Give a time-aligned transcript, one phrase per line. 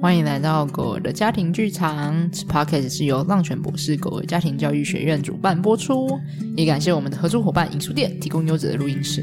[0.00, 2.30] 欢迎来到狗儿的家庭剧场。
[2.32, 6.18] 此 Podcast 是由浪犬博士狗儿家庭教育学院主办播出，
[6.56, 9.22] 也感谢我们的合作伙伴影书店提供优质的录音室。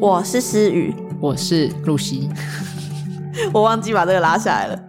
[0.00, 2.30] 我是思雨，我是露西。
[3.52, 4.80] 我忘记把这个拉下来了。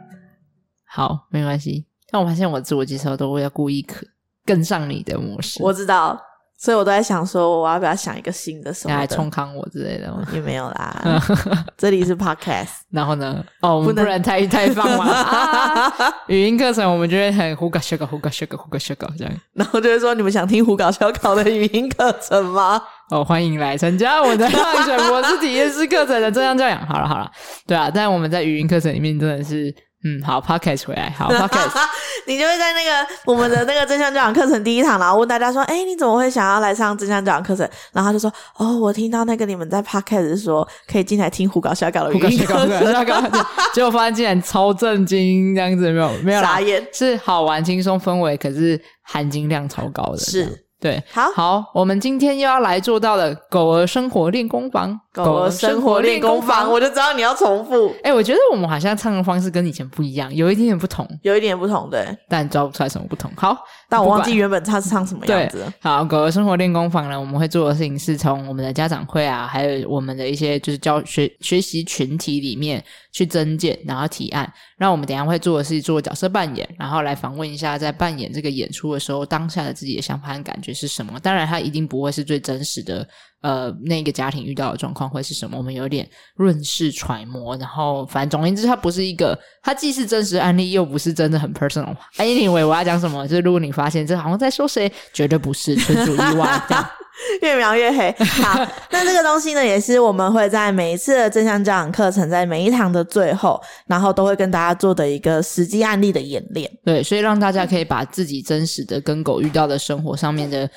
[0.86, 1.88] 好，没关系。
[2.12, 4.06] 但我发现我自我介绍都会要故意可
[4.46, 5.64] 跟上你的模式。
[5.64, 6.22] 我知道。
[6.64, 10.26] 所以我都在想说，我要不要想一个新的什么的来冲康我之类的吗？
[10.32, 11.22] 也没有啦，
[11.78, 12.70] 这里是 podcast。
[12.90, 13.44] 然后呢？
[13.60, 15.04] 哦，我们不能太太放嘛。
[15.12, 15.94] 啊、
[16.28, 19.34] 语音课程我们就会很胡搞瞎搞，胡搞瞎搞，胡搞瞎搞这样。
[19.56, 22.82] 然后就是说，你们想听胡搞瞎搞的语音课程吗？
[23.12, 26.80] 哦，欢迎来参加我们的浪犬博士体验式课程的正向教养。
[26.88, 27.30] 好了好了，
[27.68, 29.76] 对啊，但我们在语音课程里面真的是。
[30.04, 31.72] 嗯，好，Podcast 回来，好， Podcast，
[32.28, 37.68] 你就会在那个我们的那个真相教养课程第一堂，然后问大家说，哎，你怎么会想要来上真相教养课程？
[37.94, 43.32] 然后他就说，哦，我听到那个你们在 Podcast 说可以进来听胡搞瞎搞的语音课程，
[43.74, 46.12] 结果发现竟然超震惊，这样子没有？
[46.24, 50.66] 没有啦，傻眼，是好玩轻松氛围，可是含金量超高的，是。
[50.82, 57.90] 对，好，好，我们今天又要来做到了狗儿生活练功房，狗儿生活练功房，我就知道你要重复。
[57.98, 63.32] 哎、欸，我觉得我们好像唱的方式跟以前不一样，有一点点不同，有一点不同，对，但抓不出来什么不同。
[63.38, 63.56] 好，
[63.88, 65.60] 但我忘记原本他是唱什么样子。
[65.60, 74.52] 对，好，狗儿生活练功房呢，我们会做的事情是从我们的家长会啊，还有我们的一些就是教学学习群体里面去增建，然后提案。
[74.80, 81.20] 那我们等一下会做的是做角色扮演，然后来访问一下在扮演这个演出的时候，当下的自己的想法和感觉是什么。
[81.20, 83.08] 当然，它一定不会是最真实的，
[83.44, 85.58] 呃，那个家庭遇到的状况会是什么。
[85.58, 91.94] 我们有点润饰揣摩，然后反正总而言之，它不是一个，它既是真实案例，又不是真的很 personal。
[92.18, 93.28] Anyway，我要讲什么？
[93.28, 96.64] 就是如果你发现这好像在说谁，绝对不是，纯属意外。
[96.68, 96.90] 这样。
[97.44, 98.12] 越描越黑。
[98.42, 106.70] 好，那这个东西呢，也是我们会在每一次的正向教养课程，在每一堂的最后，然后都会跟大家做的一个实际案例的演练。
[106.84, 110.68] 对，所以让大家可以把自己真实的跟狗遇到的生活上面的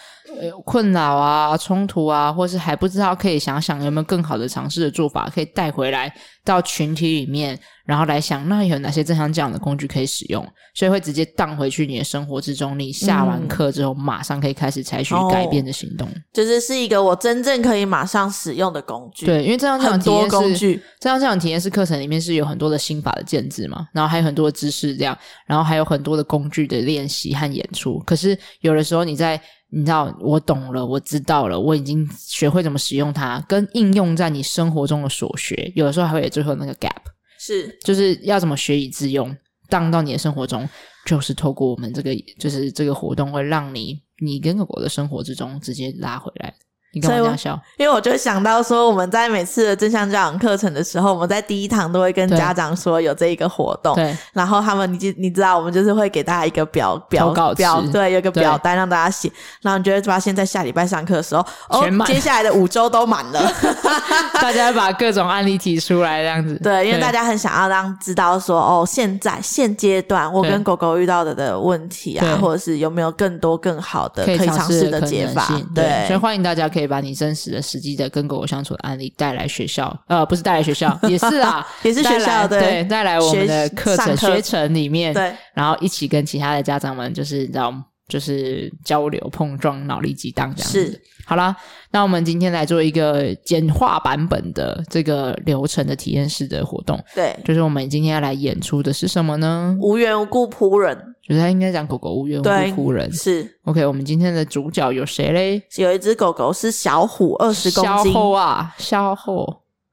[0.41, 6.12] 呃困扰啊、冲突啊，或是还不知道可以想想有没有更好的尝试的做法，可以带回来
[6.44, 7.59] 到群体里面。
[7.84, 10.44] 然后来想，那有哪些正向教养的工具可以使用？
[10.75, 12.76] 所以会直接荡回去你的生活之中。
[12.76, 16.09] 你下完课之后，嗯、马上可以开始采取改变的行动。
[16.32, 19.25] 就是是一个我真正可以马上使用的工具。
[19.25, 25.16] 对，因为正向教养体验工具，正向教养体验式课程里面是有很多的心法的建制嘛，然后还有很多的知识这样，
[25.47, 28.00] 然后还有很多的工具的练习和演出。
[28.00, 29.41] 可是有的时候你在
[29.71, 37.03] 你知道，我懂了，我知道了，我已经学会怎么使用它，跟应用在你生活中的所学，有的时候还会有最后那个 gap。
[37.38, 39.37] 是，就是要怎么学以致用，
[39.69, 40.69] 当到你的生活中，
[41.04, 46.54] 就是透过我们这个，就是这个活动，会让你，你跟狗狗的生活之中直接拉回来。
[46.96, 47.60] 你干嘛这样笑？
[47.76, 54.16] 因为我就想到说，我们在每次的正向教养课程的时候，我们在第一堂都会跟家长说有这一个活动，对。
[54.32, 59.30] 然后他们，你你知道，我们就是会给大家一个表表表，对，有个表单让大家写。
[59.60, 63.52] 然后你就会发现，在下礼拜上课的时候，哦，接下来的五周都满了。
[64.40, 66.58] 大家把各种案例提出来，这样子。
[66.62, 75.46] 对，因为大家很想要让知道说，哦，现在现阶段我跟狗狗遇到的的问题啊，或者是有没有更多更好的可以尝试的解法。
[75.74, 77.62] 对，所以欢迎大家可以把你真实的。
[77.66, 87.74] 实际的跟狗狗相处的案例带来学校，呃，不是带来学校，也是啊， 也是学校的，对，带来我们的课程学程里面，对，然后一起跟其他的家长们，就是你知道，
[88.08, 90.86] 就是交流碰撞，脑力激荡这样子。
[90.86, 91.56] 是，好啦，
[91.90, 99.76] 那我们今天来做一个简化版本的这个流程的体验式的活动，对，就是我们今天要来演出的是什么呢？
[99.80, 101.14] 无缘无故扑人。
[101.28, 103.84] 就是他应该讲狗狗无缘无故扑人，是 OK。
[103.84, 105.60] 我们今天的主角有谁嘞？
[105.74, 108.12] 有一只狗狗是小虎，二十公斤。
[108.12, 109.44] 小虎啊，小虎，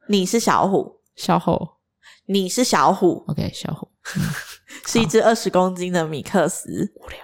[0.09, 1.59] 你是小虎，小虎，
[2.27, 3.25] 你是小虎。
[3.27, 4.21] OK，小虎、嗯、
[4.85, 6.69] 是一只二十公斤的米克斯。
[7.01, 7.17] 无聊。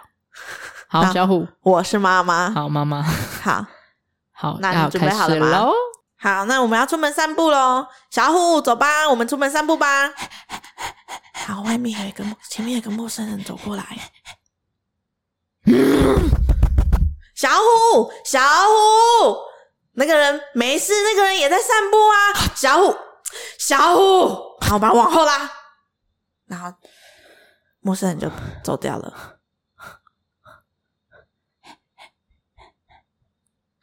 [0.92, 2.50] 好，小虎，我是妈妈。
[2.50, 3.04] 好，妈妈。
[3.04, 3.64] 好，
[4.32, 5.72] 好，那你准备好了吗？
[6.18, 7.86] 好，那我们要出门散步喽。
[8.10, 10.12] 小虎，走吧，我们出门散步吧。
[11.46, 13.86] 好，外面有一个，前面有一个陌生人走过来。
[17.36, 19.38] 小虎，小虎，
[19.92, 22.50] 那个人没事，那个人也在散步啊。
[22.56, 22.98] 小虎，
[23.60, 25.52] 小虎，好，吧往后拉，
[26.48, 26.74] 然后
[27.80, 28.28] 陌生人就
[28.64, 29.36] 走掉了。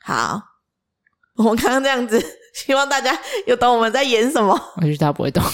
[0.06, 0.40] 好，
[1.36, 2.24] 我们刚刚这样子，
[2.54, 4.56] 希望大家有懂我们在演什么。
[4.76, 5.42] 我觉得他不会懂。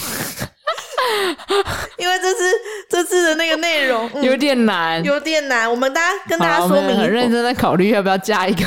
[1.97, 2.43] 因为这次
[2.87, 5.69] 这次的那个内容、 嗯、有点难，有点难。
[5.69, 8.63] 我们大家跟大家说明，很认真的考虑要不要加一个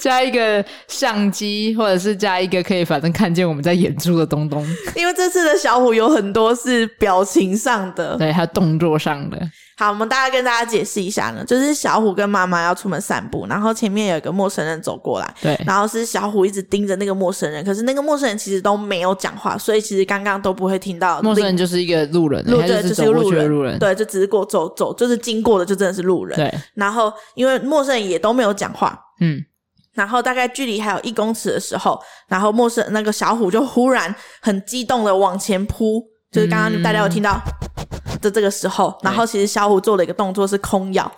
[0.00, 4.66] 加一个相机，或者是加一个可以反正看见我们在演出的东东。
[4.96, 9.38] 因为这次的小虎有很多是表情上的，对，还有动作上的。
[9.76, 21.20] 好，我们大概跟大家解释一下呢，就是小虎跟妈妈要出门散步，然后前面有一个陌生人走过来，对，然后是小虎一直盯着那个陌生人，可是那个陌生人其实都没有讲话，所以其实刚刚都不会听到。
[21.22, 26.36] 陌生人就是一个路人，路对，就是一个路人，路人，对，就只是过走走，就是经过的，就真的是路人。
[26.36, 29.40] 对，然后因为陌生人也都没有讲话，嗯，
[29.94, 31.98] 然后大概距离还有一公尺的时候，
[32.28, 36.04] 然后陌生那个小虎就忽然很激动的往前扑。
[36.30, 37.38] 就是刚刚大家有听到
[38.22, 41.12] 的这个时候，嗯、然后其实小虎做了一个动作是空咬，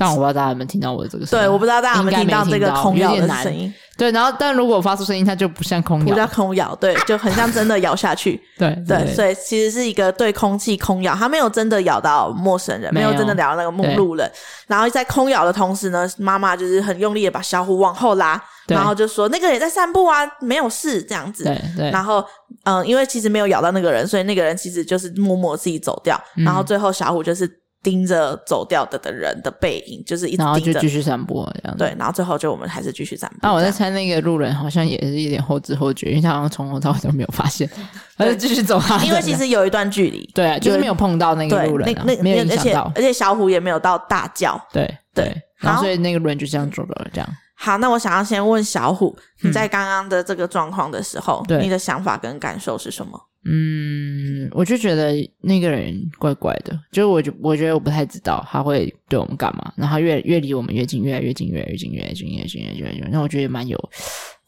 [0.00, 1.44] 但我不知道大家有没有听到我的这个声音。
[1.44, 3.72] 对，我不知道大家有没有听到这个空咬的声音。
[3.98, 8.40] 对，然后但如果我发出声音，它就不像空咬，不叫空咬，对，就很像真的咬下去。
[8.58, 14.30] 对对，对，所以其实是一个对空气空咬，它没有真的咬到陌生人，没有，真的咬到那个陌路人。
[14.66, 18.42] 然后在空咬的同时呢，妈妈就是很用力的把小虎往后拉。
[18.66, 21.42] 然后就说那个也在散步啊，没有事这样子。
[21.42, 21.90] 对对。
[21.90, 22.24] 然后
[22.62, 26.16] 嗯，因为其实没有咬到那个人，所以那个人其实就是默默自己走掉。
[26.36, 27.50] 嗯、然后最后小虎就是
[27.82, 30.42] 盯着走掉的的人的背影，就是一直。
[30.42, 31.78] 然后就继续散步这样子。
[31.78, 33.36] 对，然后最后就我们还是继续散步。
[33.42, 37.68] 那我在猜那个路人好像也是一点后知后觉，因为他好像从头到尾都没有发现，
[38.16, 39.02] 他就继续走他。
[39.04, 40.28] 因为其实有一段距离。
[40.34, 44.60] 对啊，就是没有碰到那个路人、啊，那那没有影响到，而且小虎也没有到大叫。
[44.72, 45.34] 对对。
[45.58, 47.28] 然后所以那个路人就这样走了，这样。
[47.54, 53.20] 好，那我想要先问小虎，你在刚刚的这个状况的时候，嗯、你的想法跟感受是什么？
[53.44, 63.78] 嗯，我就觉得那个人怪怪的，就是我就我觉得我不太知道他会对我们干嘛，然后越越离我们越近，越来越近，越来越近，越来越近，越来越近，越来越近，那我觉得蛮有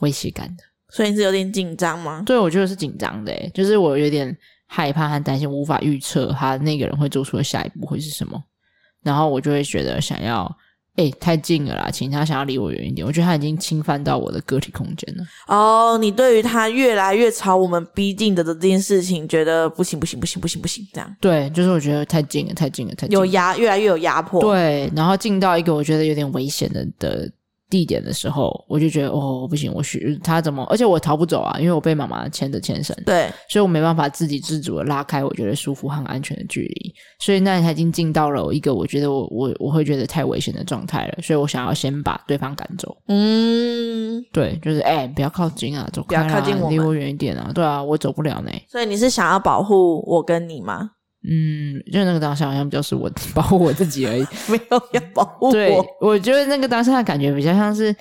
[0.00, 0.64] 威胁感的。
[0.90, 2.22] 所以你是有点紧张吗？
[2.26, 4.36] 对，我觉得是紧张的，就是我有点
[4.66, 8.42] 害怕和担心，无法预测他那个人会做出的下一步会是什么，
[9.02, 10.54] 然后我就会觉得想要。
[10.96, 11.90] 哎、欸，太近了啦！
[11.90, 15.24] 请他想要离我远一点，我觉得他已经侵犯到我的个体空间了。
[15.46, 21.16] 哦，你对于他越来越朝我们逼近的这件事情，觉得不行不行不行不行不行，这样？
[21.18, 24.40] 对，就是我觉得太近了，太近了，太近了，有压，越来越有压迫。
[24.42, 27.32] 对，然后进到一个我觉得有点危险的的。
[27.72, 30.62] 地点的时候，我就觉得哦，不行，我许他怎么？
[30.64, 36.94] 而且我逃不走啊，因为我被妈妈牵着牵绳，对，所以我没办法自给自足的拉开我觉得舒服和安全的距离。
[37.18, 42.94] 所以那他已经进到了一个我觉得我我我会觉得太危险的状态了，所以我想要先把对方赶走。
[43.08, 47.50] 嗯，对，就是哎、欸，不要靠近啊，走开啦，不要靠近我，离我远一点啊。
[47.54, 48.50] 对啊，我走不了呢。
[48.68, 50.90] 所以你是想要保护我跟你吗？
[51.24, 55.52] 嗯，就那个当下好像比较是我 保护我自己而已， 没有要保护我。
[55.52, 57.94] 对，我觉得那个当下的感觉比较像是，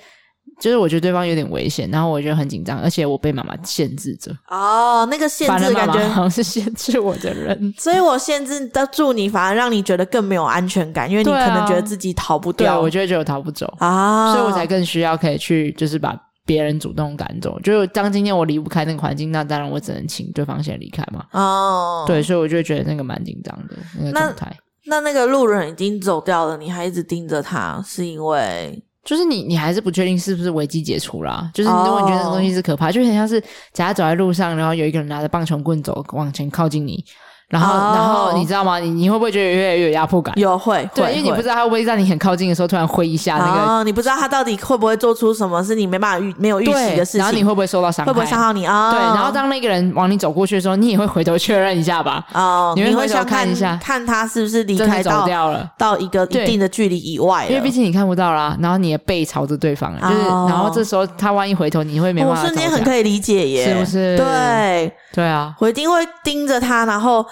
[0.60, 4.32] 就是我觉得对方有点危险，然后我觉得很紧张，而且我被妈妈限制着。
[4.48, 12.66] 哦，那个限制的感觉好像是限制我的人，所以我限制得住你，反而让你觉得更没有安全感，因为你可能觉得自己逃不掉。
[12.66, 16.18] 对啊，我觉得就有逃不走啊，所以我才更需要可以去，就是把。
[16.44, 21.24] 别人主动赶走，就是当今天我离不开那个环境，那当然我只能请对方先离开嘛。
[21.32, 24.56] 哦，对，所以我就觉得那个蛮紧张的那个状态。
[24.86, 31.50] 那那个路人已经走掉了，你还一直盯着他，是因为就是你你还是不确定是不是危机解除啦？
[31.54, 33.40] 就是如果你觉得那东西是可怕，哦、就很像是
[33.72, 37.04] 假如走在路上，然后有一个人拿着棒球棍走往前靠近你。
[37.52, 38.78] 然后，哦、然后你知道吗？
[38.78, 40.32] 你你会不会觉得越来越有压迫感？
[40.38, 43.60] 有会，对，因为你不知道他会不会在你很靠近的时候突然挥一下那个。
[43.60, 47.18] 哦，你不知道他到底会不会做出什么是你没办法预没有预期的事情。
[47.18, 48.10] 然后你会不会受到伤害？
[48.10, 48.88] 会不会伤到你啊？
[48.88, 52.24] 哦、对，然后当那个人往你走过去的时候，你也会回头确认一下吧？
[52.32, 57.46] 哦，你会回头想看一下，看他是不是离开走掉了，到一个一定的距离以外。
[57.50, 62.40] 因为毕竟你看不到啦，然后你的背朝着对方，就是，哦、然后这时候他万一回头，你会没办法。
[62.40, 64.16] 我瞬间很可以理解耶，是不是？
[64.16, 67.22] 对，对啊，我一定会盯着他，然后。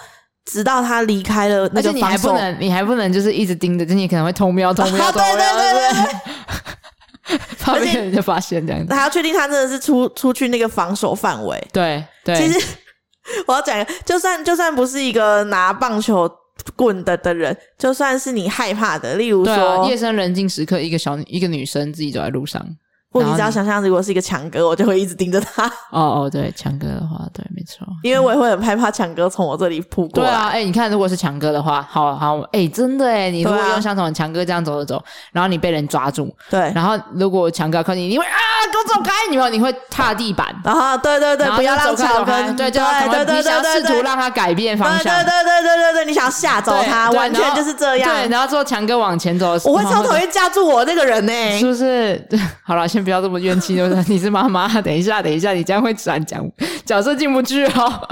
[0.45, 8.93] 直到他离开了那个，而且你还不能，你还不能就是一直盯着，就你可能会偷瞄、偷瞄、偷瞄，对对对对，怕被 人家发现这样子。
[8.93, 11.67] 还要确定他真的是出出去那个防守范围。
[11.71, 12.67] 对对，其实
[13.47, 16.29] 我要讲，就算就算不是一个拿棒球
[16.75, 22.65] 棍的的人，就算是你害怕的，例如说、啊、夜深人静时刻，一个小一个女生自己走在路上。
[23.11, 25.67] 不，你只要想象，如果是一个强哥，我就会一直盯着他。
[25.89, 27.85] 哦哦，对，强哥的话，对，没错。
[28.03, 30.29] 因为我也会很害怕强哥从我这里扑过来。
[30.29, 35.03] 对啊，哎、欸，你看，如果是强哥的话，好好，哎、欸，真的哎，你如果用像从强哥这样走着走，
[35.33, 38.31] 然后你被人抓住，对，然后如果强哥靠近你，你会啊，
[38.71, 39.11] 给我走开！
[39.29, 48.09] 你们你会踏地板，然后对对对，不要让强哥，对，对对对对，你想试图让他改变方向，对对对对对对，你想要吓走他，完全就是这样。
[48.09, 52.15] 对，然后之后强哥往前走我会超讨厌架住我那个人呢， 是不是？
[52.29, 53.75] 对， 好了，先不要这么怨气。
[53.75, 56.43] 就是你是妈妈，等一下，等一下，你这样会自然讲
[56.85, 58.07] 角色进不去哦。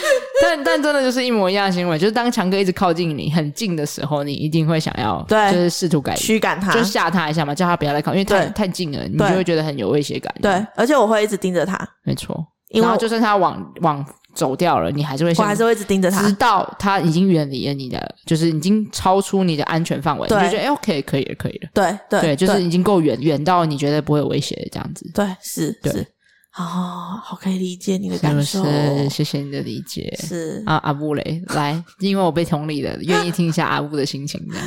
[0.42, 10.32] 但但真的就是一模一样的行为，就是当强哥一直靠近你很近的时候，你一定会想要对，就是试图改驱赶他，就吓他一下嘛，叫他不要来靠，因为太太近了，你就会觉得很有威胁感。
[10.40, 12.44] 对，而且我会一直盯着他，没错。
[12.70, 21.68] 然后就算他往往走掉了，你还是会，我还是会一直盯着他，直到他已经远离了你的，就是已经超出你的安全范围，你就觉得哎，OK，可以了，可以了。
[21.74, 25.10] 对对对，就是已经够远，远到你觉得不会有威胁的这样子。
[25.14, 26.06] 对，是是。
[26.52, 28.62] 啊，好可以理解你的感受，
[29.08, 30.14] 谢谢你的理解。
[30.20, 34.66] 是啊，阿布雷来，因为我被同理了，愿意听一下阿布的心情这样。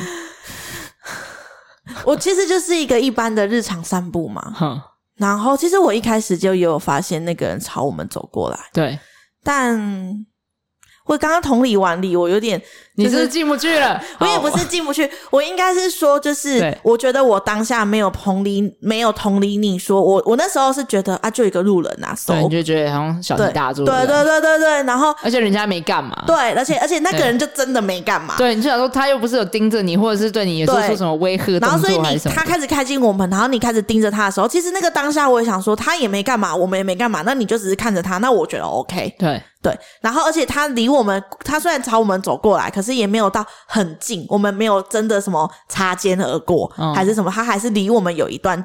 [2.04, 4.52] 我其实就是一个一般的日常散步嘛。
[4.54, 4.80] 哼。
[5.14, 8.58] 然后，其实我一开始就有发现那个人朝我们走过来。
[8.72, 8.98] 对，
[9.42, 10.26] 但
[11.06, 12.60] 我刚刚同理完理，我有点。
[12.96, 39.42] 你是进不去了，我也不是进不去，我应该是说，就是我觉得我当下没有同理，没有同理你说我，我那时候是觉得啊，就一个路人啊，对，你就觉得好像小题大做，对对对对对，然后而且人家没干嘛，对，而且而且那个人就真的没干嘛，对，你就想说他又不是有盯着你，或者是对你有做出什么威吓，然后所以你他开始开近我们，然后你开始盯着他的时候，其实那个当下我也想说他也没干嘛，我们也没干嘛，那你就只是看着他，那我觉得 OK，对。
[39.62, 43.46] 对，然后而且他离我们，他虽然朝我们走过来，可是也没有到。
[43.66, 48.64] 很近，我们没有真的什么擦肩而过，嗯、还是什么，他还是离我们有一段，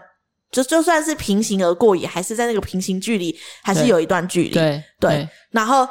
[0.52, 4.50] 就就算是平行而过，也还是在那个平行距离，还是有一段距离。
[4.50, 5.88] 对对，对，然后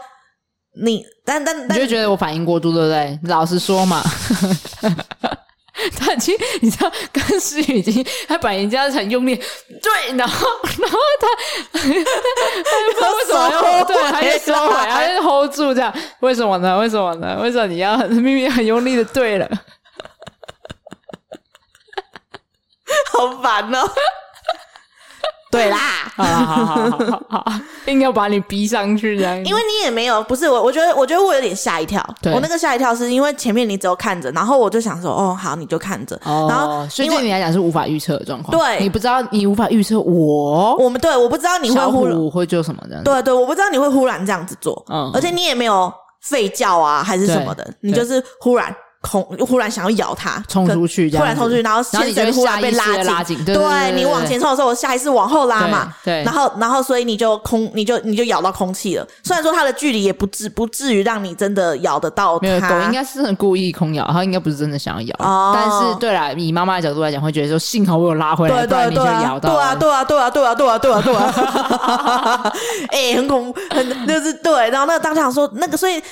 [0.82, 3.18] 你，但但但你就觉得我反应过度，对不对？
[3.24, 4.02] 老实说嘛。
[5.98, 9.34] 他已经，你知道，刚诗雨已经，他把人家很用力，
[9.82, 10.46] 对，然后，
[10.78, 11.28] 然后他，
[11.78, 16.78] 他不知道为什么要，对，他就收回，他就 hold 住这样，为什么呢？
[16.78, 17.38] 为什么呢？
[17.42, 19.48] 为什么你要明明很用力的对了？
[23.12, 23.90] 好烦哦。
[25.50, 25.76] 对啦，
[26.14, 27.52] 好好好好好好，
[27.86, 29.36] 硬要把你逼上去这样。
[29.44, 32.00] 因为你也没有，不是我，我觉得，我觉得我有点吓一跳。
[32.32, 36.14] 我那个吓一跳是因为前面你只有看着，然后我就想说，哦，好，你就看着。
[36.24, 38.56] 哦，然后所以对你来讲是无法预测的状况。
[38.56, 43.02] 对，你不知道，你无法预测我，我们对，我不知道你会忽然会做什么这样。
[43.02, 44.84] 对对，我不知道你会忽然这样子做。
[44.88, 45.92] 嗯，而且你也没有
[46.24, 48.72] 吠叫啊，还是什么的，你就是忽然。
[49.02, 59.06] 恐忽然想要咬它，冲出去，突然冲出去，然后先生忽然被拉紧，对你往前冲的时候，我下意识往后拉嘛，对，然后然后所以你就空，你就你就咬到空气了。
[59.24, 65.52] 虽然说它的距离也不至不至于让你真的咬得到它，没有，狗应该是很故意空咬，它应该不是真的想要咬。
[65.54, 69.54] 但是对啦，以妈妈的角度来讲，会觉得说幸好我有拉回来，对对你就咬到。
[69.54, 72.52] 对啊，对啊，对啊，对啊，对啊，对啊，对啊，
[72.92, 74.68] 哎，很恐怖，很就是对。
[74.68, 76.02] 然后那个当场说那个，所以。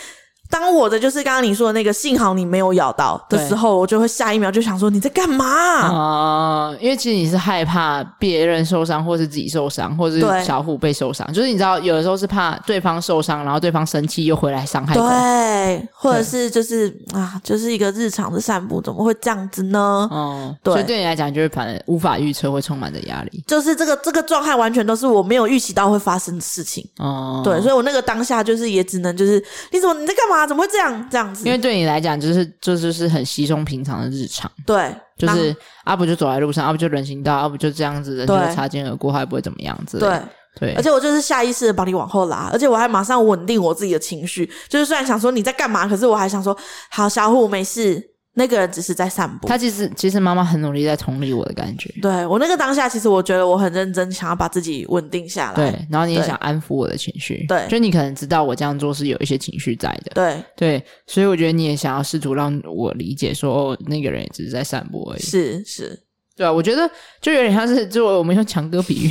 [0.51, 6.75] 当我的就是刚刚你说的那个，幸好你没有咬到的时候，我就会下一秒就想说你在干嘛啊？
[6.81, 11.31] 因为其实你是害怕别人受伤，或是自己受伤，或是小虎被受伤。
[11.33, 14.95] 就是你知道，有的时候是怕对方受伤，然后对方生气又回来伤害。
[14.95, 20.09] 对，或者是就是啊，就是一个日常的散步，怎么会这样子呢？
[20.11, 23.45] 哦，对，所以对你来讲，就是反正无法预测，会充满着压力。
[23.47, 26.83] 就是这个这个状态完全都是我没有预期到会发生的事情。
[26.99, 30.38] 哦，对，所以我那个当下就是也只能就是你怎么你在干嘛？
[30.47, 31.45] 怎么会这样这样子？
[31.45, 34.51] 因为对你来讲，就是这就是很稀松平常的日常。
[34.67, 35.55] 对，就是
[35.85, 39.99] 阿不就走在路上，阿不就人行道，阿不就这样子的，就擦肩而过，还不会怎么样子。
[39.99, 40.21] 对
[40.59, 44.51] 对，而且我就是下意识的把你往后拉，而且我还马上稳定我自己的情绪。
[44.69, 46.57] 就是虽然想说你在干嘛，可是我还想说，
[46.91, 48.03] 好，小虎没事。
[48.35, 51.93] 那个人只是在散步，他其实其实妈妈很努力在同理我的感觉。
[52.01, 55.55] 对，我那个当下，其实我觉得我很认真，想要把自己稳定下来。
[55.57, 57.45] 对，然后你也想安抚我的情绪。
[57.49, 60.13] 对，就你可能知道我这样做是有一些情绪在的。
[60.15, 65.21] 对对，所以我觉得你也想要试图让我理解说，那个人也只是在散步而已。
[65.21, 66.01] 是是，
[66.37, 66.89] 对啊，我觉得
[67.21, 69.11] 就有点像是，就我们用强哥比喻，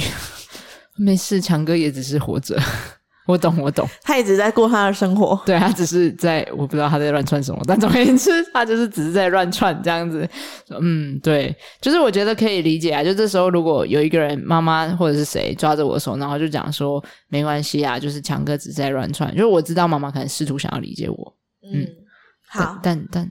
[0.96, 2.58] 没事，强哥也只是活着。
[3.30, 3.86] 我懂，我懂。
[4.04, 10.28] 他一直在过他的生活，对，他只是在，我不知道他在乱串什么，但总而言之，他就是只是在乱串这样子。
[10.82, 13.04] 嗯，对，就是我觉得可以理解啊。
[13.04, 19.30] 就这时候，如果有一个人，妈妈或者是谁抓着我的手，然后就讲说没关系啊，就是强哥只是在乱串。
[19.32, 21.38] 就是我知道妈妈可能试图想要理解我。
[21.64, 21.96] 嗯，嗯
[22.48, 23.30] 好，但但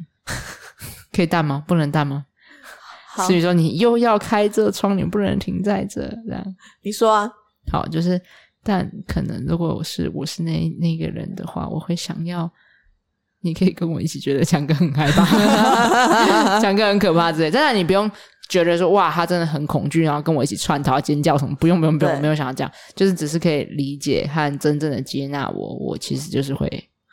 [1.10, 1.64] 可以淡吗？
[1.66, 2.26] 不能淡吗？
[3.14, 6.44] 好，所以说你又要开这窗，你不能停在这，这样。
[6.82, 7.30] 你说啊，
[7.72, 8.20] 好，就是。
[8.66, 12.50] 但可能，如果我是我是那那个人的话，我会想要，
[13.42, 15.24] 你可以跟我一起觉得强哥很害怕，
[16.58, 17.50] 强哥很可怕之类。
[17.50, 18.10] 但是你不用
[18.48, 25.74] 觉得说哇，他真的很恐惧，然后跟我一起窜逃、尖叫什么，不用不用不用，我没有想要这样，就是只是可以理解和真正的接纳我。
[25.76, 26.66] 我其实就是会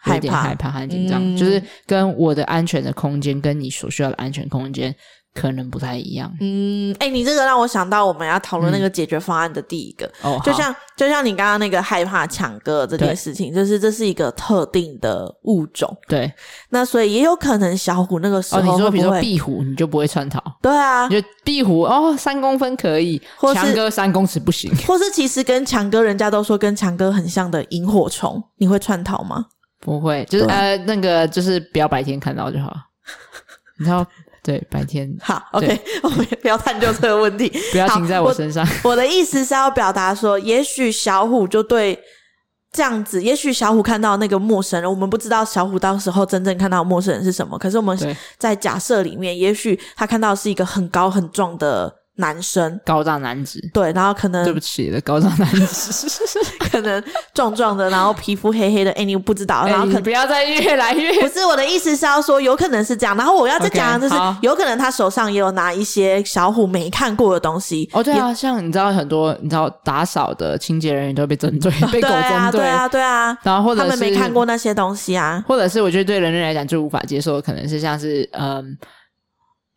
[0.07, 4.93] 有点害怕和紧张，嗯、就是跟我的安全的空间跟你所需要的安全空间
[5.34, 6.32] 可能不太一样。
[6.40, 15.96] 嗯，哎、欸，你这个让我想到我们要讨论那个解决方案的第一个，哦、嗯，就像就像你刚刚那个害怕抢歌这件事情，就是这是一个特定的物种。
[16.08, 16.32] 对，
[16.70, 20.40] 那所以也有可能小虎那个时候你说比如说壁虎，你就不会穿逃。
[20.62, 23.22] 对啊，就壁虎哦，三公分可以，
[23.54, 24.72] 强哥三公尺不行。
[24.88, 29.46] 或是其实跟强哥，人家都说跟强哥很像的萤火虫，你会穿逃吗？
[29.80, 32.72] 不会，就是呃，那个就是不要白天看到就好。
[33.80, 34.06] 你知道。
[34.44, 38.68] 对，白天好，OK， 我们不要探究这个问题， 不要停在我身上。
[38.84, 41.98] 我， 我的意思是要表达说，也许小虎就对
[42.72, 47.98] 这样子，也许小虎看到那个陌生人，我们不知道小虎到时候真正看到陌生人是什么，可是我们
[48.38, 52.02] 在假设里面，也许他看到是一个很高很壮的。
[52.17, 56.08] 男生，高大男子，对，然后可能对不起的高大男子，
[56.72, 57.03] 可能
[57.34, 67.89] 壮壮的，然后皮肤黑黑的，哎，你不知道，然后可能不要再越来越， 不是我的意思是要说，有可能是这样，然后我要再讲的就是，okay, 有可能他手上也有拿一些小虎没看过的东西。
[67.93, 78.77] 哦，对啊，像你知道很多，你知道打扫的清洁人员都被针 对，被狗针对，对啊，对啊，然后或者他们没看过那些东西啊，或者是我觉得对人类来讲最无法接受的，可能是像是嗯。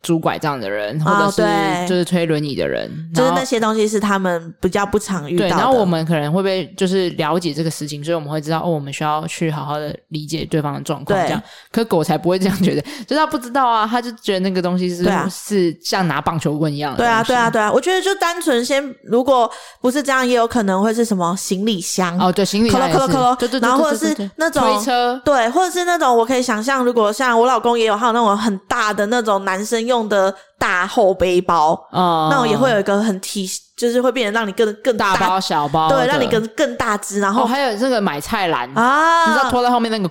[0.07, 1.43] 拄拐杖的人，或者是
[1.85, 5.49] 就是推轮椅的人，哦，就是那些东西是他们比较不常遇到的。
[5.49, 11.19] 对，然后我们可能会被就是了解这个事情，所以我们会知道哦，我们需要去好好的理解对方的状况。
[11.23, 16.99] 这样，可狗才不会这样觉得， 就是他不知道啊，他就觉得那个东西是、啊、是像拿棒球棍一样的。
[16.99, 22.17] 对啊，对啊，对啊，我觉得就单纯先，如果不是这样，也有可能会是什么行李箱。
[22.17, 37.19] 哦，对，行李箱也是，咯咯咯咯对对对，然后或者是那种推车，对，或者是那种我可以想象，如果像我老公也有，还有那种很大的那种男生用用的大厚背包，哦、嗯，那种也会有一个很体，就是会变得让你更更大，大包小包，对，让你更更大只。
[37.19, 40.07] 然后、哦、还有这个买菜篮啊，你知道拖在后面那个，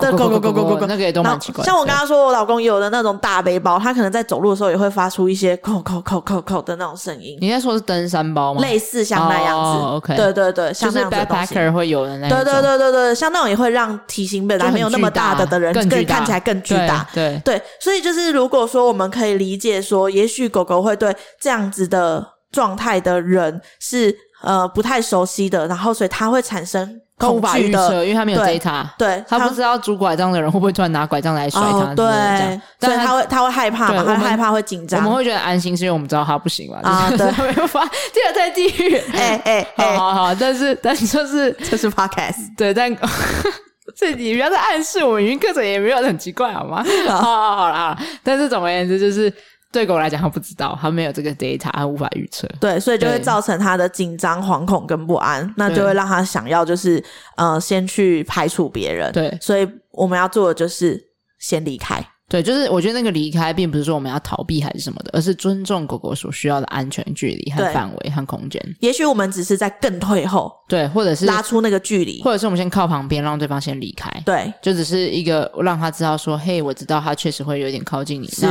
[0.87, 1.65] 那个也都蛮奇怪。
[1.65, 7.37] 像我刚刚说，我老公也有的那种大背包，他可能在走路的时候也会发出一些扣扣扣扣扣的那种声音。
[7.41, 8.62] 你在说是登山包吗？
[8.62, 11.47] 类似像那样子、哦、，OK，对对对，像那样子的东西。
[11.47, 12.38] 就是 backpacker 会有的那种。
[12.38, 17.05] 对对对对对，像那种也会让体型本来没有那么大的的人更，更看起来更巨大。
[17.12, 21.14] 对对，对，所以就是如果说我们可以理解说，也许狗狗会对。
[21.40, 42.94] 这样子的状态的人是呃不太熟悉的，然后所以它会产生恐惧的，因为他没有 data，对，他不知道拄拐杖的人会不会突然拿拐杖来甩他，哦、对，所以他会他会害怕嘛，他会害怕会紧张，我们会觉得安心，是因为我们知道他不行嘛，啊，对， 没有发，这个在地狱， 哎哎哎，好好好，但是但是就是这是 podcast，对，但
[43.96, 46.85] 这你不要再暗示我们语音课程也没有很奇怪好吗？
[47.09, 47.18] 好。
[47.18, 49.33] 好好啦，但是总而言之就是。
[49.72, 52.48] 对狗来讲，它不知道，它没有这个 data，它无法预测。
[52.61, 57.02] 对，所以就会造成它的紧张、惶恐跟不安，那就会让它想要就是
[57.37, 59.12] 呃，先去排除别人。
[59.12, 60.98] 对，所以我们要做的就是
[61.38, 62.02] 先离开。
[62.29, 68.61] 对，就是我觉得那个离开，并不是说我们要逃避还是什么的，而是尊重狗狗所需要的安全距离和范围和空间。
[68.81, 74.11] 也许我们只是在更退后，对，或者是拉出那个距离，或者是我们先靠旁边，让对方先离开。
[74.24, 78.26] 对，就只是一个让他知道说，嘿，我知道他确实会有点靠近你。
[78.26, 78.44] 是。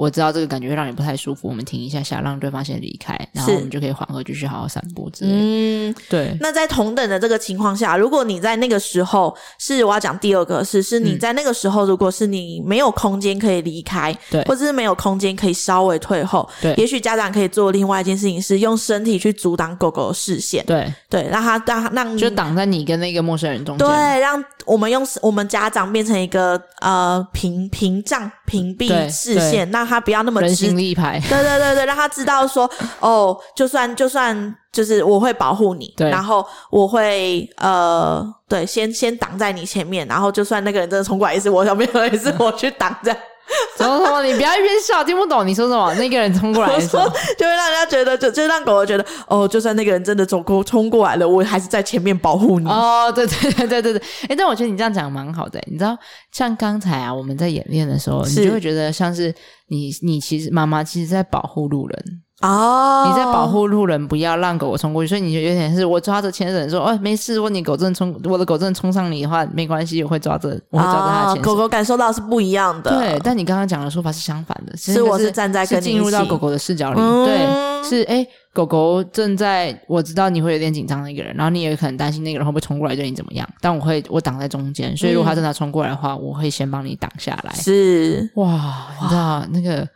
[0.00, 5.30] 我知道这个感觉会让你不太舒服，我们停一下下，让对方先离开，然后我们就可以缓和，继续好好散步之类。
[5.30, 6.34] 嗯，对。
[6.40, 30.70] 那在同等的这个情况下，如果你在那个时候是我要讲第二个是，是你在那个时候，如果是你没有空间可以离开，对，或者是没有空间可以稍微退后，对，也许家长可以做另外一件事情，是用身体去阻挡狗狗的视线，对，对，让他让他让就挡在你跟那个陌生人中间，对，让我们用我们家长变成一个呃屏屏障屏蔽视线，让他不要那么直。
[30.70, 43.18] 立牌， 对对对对，让他知道说， 哦，就算就算，就是我会保护你，对，然后我会呃，对，先先挡在你前面，然后就算那个人真的冲过来，也是我小朋友，也是我去挡这样。
[43.76, 44.22] 什么什么？
[44.22, 45.92] 你不要一边笑，听不懂你说什么。
[45.94, 47.04] 那个人冲过来的时候，
[47.38, 52.68] 就会让人家觉得，就就让狗狗觉得，哦，就算那个人真的走过冲过来了，我还是在前面保护你。
[52.68, 54.02] 哦，对对对对对对。
[54.28, 55.60] 哎，但我觉得你这样讲蛮好的。
[55.66, 55.96] 你知道，
[56.32, 59.34] 像刚才啊，我们在演练的时候，你就会觉得像是
[59.68, 62.04] 你，你其实妈妈其实在保护路人。
[62.40, 71.36] 哦、oh，你在保护路人，不要让狗狗冲过去，所以你就有点是我抓着牵绳说，哦，没事，如果你狗真的冲，我的狗真的冲上你的话，没关系，我会抓着，我会抓着它的牵绳。
[71.36, 73.20] Oh, 狗狗感受到是不一样的，对。
[73.22, 87.52] 但你刚刚讲的说法是相反的，是，是我是站在跟你进入到狗狗的视角里，嗯、对，是哎，狗狗正在，我知道你会有点紧张的一个人，然后你也可能担心那个人会不会冲过来对你怎么样，但我会我挡在中间，所以如果他真的冲过来的话，我会先帮你挡下来。
[87.52, 89.86] 是哇，你知道那个。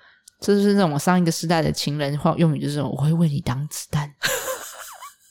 [0.44, 4.12] 这就是那种上一个时代的情人话用语，就是我会为你挡子弹。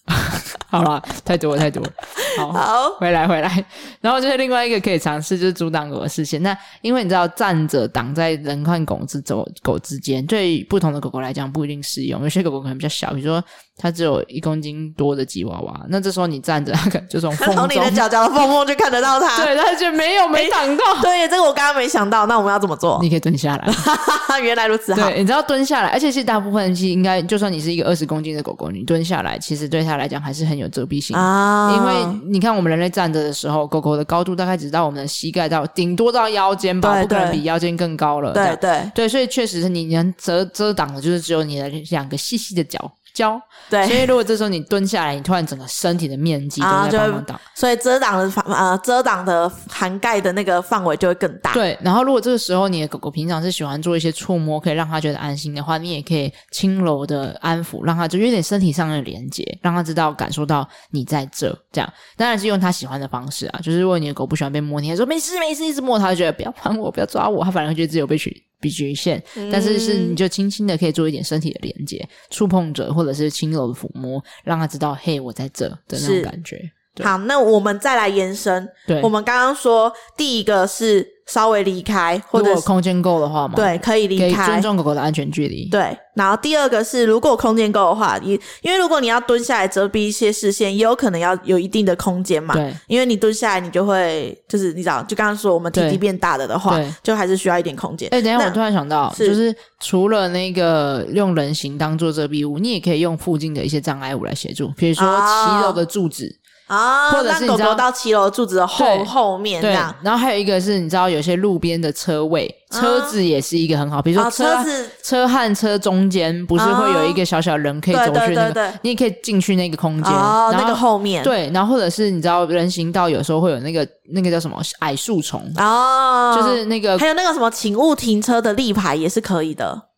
[0.69, 1.89] 好了，太多了太多了。
[2.37, 3.63] 好，好，回来回来。
[4.01, 6.41] 然后就是另外一个可以尝试，就是阻挡狗的视线。
[6.41, 12.21] 那因为你知道，站着挡在人和狗之走狗之间，对不同的狗狗来讲不一定适用。
[12.23, 13.43] 有些狗狗可能比较小，比如说
[13.77, 19.45] 它只有一公斤多的吉娃娃，那这时候你站着，它可能就从， 从你的脚脚的缝缝就看得到它。
[19.45, 20.83] 对，它就没有没挡到。
[21.03, 22.25] 对，这个我刚刚没想到。
[22.25, 22.97] 那我们要怎么做？
[23.01, 23.73] 你可以蹲下来。
[24.41, 24.93] 原来如此。
[24.95, 31.75] 对，你知道蹲下来，而且是大部分是应该，就算你是一个二十公斤的狗狗，你蹲下来，其实对它来讲还是很有遮蔽性啊。
[31.75, 38.33] 因为你看，我们人类站着的时候，狗狗的高度大概只到我们的膝盖到顶多到腰间吧，不可能比腰间更高了。
[38.33, 42.91] 对对对，所以确实是你能遮遮挡的，就是只有你的两个细细的脚。
[43.13, 51.53] 胶，对，所以如果这时候你蹲下来，你突然整个身体的面积都在帮忙挡，所以遮挡的范呃遮挡的涵盖的那个范围就会更大。
[51.53, 61.55] 对，然后如果这个时候你的狗狗平常是喜欢做一些触摸，可以让它觉得安心的话，你也可以轻柔的安抚，让它就有点身体上的连接，让它知道感受到你在这。
[61.71, 68.43] 这样当然是用它喜欢的方式啊，就是如果你的狗不喜欢被摸，你还说没事没事，一直摸它，就觉得不要碰我，不要抓我，它反而会觉得自己有被取。
[68.63, 69.21] 比局限，
[69.51, 76.59] 但是是你就轻轻的可以做一点身体的连接，触碰着或者是轻柔的抚摸，让他知道嘿，我在这的那种感觉。
[77.03, 78.67] 好，那我们再来延伸。
[78.87, 81.12] 对，我们刚刚说第一个是。
[81.25, 85.69] 稍微离开，或者空间够的话嘛，对，可以离开，尊重狗狗的安全距离。
[85.69, 92.53] 对，然后第二个是，如果空间够的话，你因为如果你要蹲下来遮蔽一些视线，也有可能要有一定的空间嘛。
[92.53, 98.09] 对，因为你蹲下来，你就会就是你知道，就刚刚说我们体积变大了的话，对，就还是需要一点空间。
[98.11, 106.39] 哎，等一下，我突然想到，就是除了那个用人形当做遮蔽物，你也可以用附近的一些障碍物来协助，比如说骑楼的柱子。
[106.67, 121.23] 啊，或者是狗狗到骑楼柱子的后后面这样，然后还有一个是你知道有些路边的车位，车子也是一个很好，比如说车子车和车中间不是会有一个小小人可以走去那个，你也可以进去那个空间，然后那个后面。
[121.23, 129.89] 对，然后或者是你知道人行道有时候会有那个那个叫什么矮树丛哦，就是那个还有那个什么请勿停车的立牌也是可以的。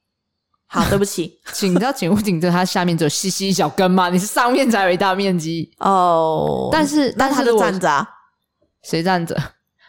[0.68, 4.10] 好，对不起， 请你知道请勿停车，它下面只有细细一小根吗？
[4.10, 6.70] 你是上面才有一大面积哦。
[6.72, 8.08] 但是，但是它就站着啊，
[8.84, 9.36] 谁站着？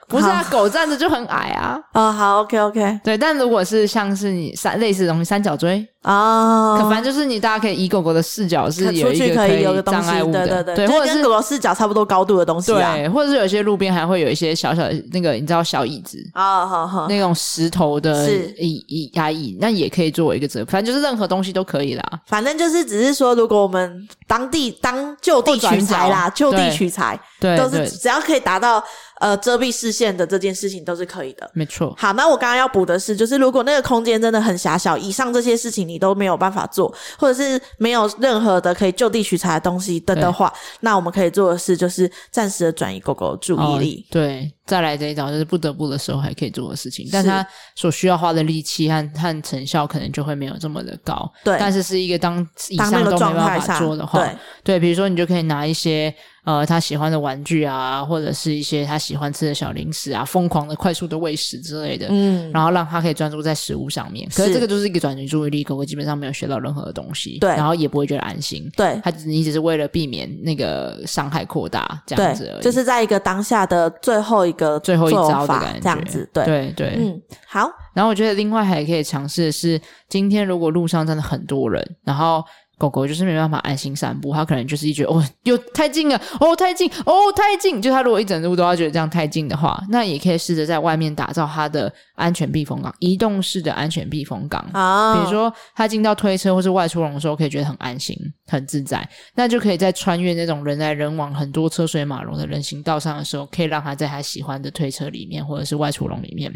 [0.09, 1.79] 不是啊，狗站着就很矮啊。
[1.95, 3.01] 哦，好，OK OK。
[3.03, 5.87] 对，但如果是像是你三类似的东西，三角锥。
[6.03, 16.16] 啊，可反正就是你大家可以以狗狗的视角是有一个可以有个障碍物的，对对对，或者是狗狗视角差不多高度的东西，对，或者是有些路边还会有一些小小的那个你知道小椅子？
[16.33, 22.05] 啊，好好，那种石头的椅椅压椅，那也可以作为一个遮，反正就是任何东西都可以啦。
[22.29, 28.81] 反正就是只是说，如果我们当地当就地取材啦，就地取材，对，都是只要可以达到。
[29.19, 31.95] 呃，遮蔽视线的这件事情都是可以的，没错。
[31.97, 44.07] 好，那我刚刚要补的是，就是如果那个空间真的很狭小，以上这些事情你都没有办法做，或者是没有任何的可以就地取材的东西的的话，那我们可以做的事就是暂时的转移狗狗的注意力。
[44.09, 51.33] 哦，对，再来这一招就是不得不的时候还可以做的事情，但他所需要花的力气和和成效可能就会没有这么的高。
[51.45, 56.15] 对，但是是一个当以上都没办法做的话，对，对，比如说你就可以拿一些。
[56.47, 64.29] 呃，他喜欢的玩具啊，或者是一些他喜欢吃的小零食啊，疯狂的、快速的喂食之类的，嗯，然后让他可以专注在食物上面。
[64.33, 77.71] 可是这个就是一个转移注意力，狗狗基本上没有学到任何的东西，对，然后也不会觉得安心，对，他只你只是为了避免那个伤害扩大这样子而已，就是在一个当下的最后一个最后一招的感觉，这样子，对对对，嗯，好。
[77.95, 82.42] 然后我觉得另外还可以尝试的是，今天如果路上真的很多人，然后。
[82.79, 87.81] 狗狗就是没办法安心散步，它可能就是一觉得哦，又太近了，哦，太近，哦，太近。
[87.81, 94.61] 就它如果一整路都要觉得这样太近的话，那也可以试着在外面打造它的安全避风港，移动式的安全避风港。
[94.75, 98.15] 啊，比如说它进到推车或是外出笼的时候，可以觉得很安心、
[98.47, 106.53] 很自在，那就可以在穿越那种人来人往、很多车水马龙的人行道上的时候，可以让它在它喜欢的推车里面或者是外出笼里面。